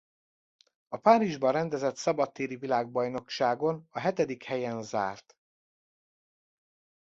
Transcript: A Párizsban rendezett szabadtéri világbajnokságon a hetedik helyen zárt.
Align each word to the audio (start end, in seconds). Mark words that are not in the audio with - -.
A 0.87 0.97
Párizsban 0.97 1.51
rendezett 1.51 1.95
szabadtéri 1.95 2.55
világbajnokságon 2.55 3.87
a 3.89 3.99
hetedik 3.99 4.43
helyen 4.43 4.83
zárt. 4.83 5.35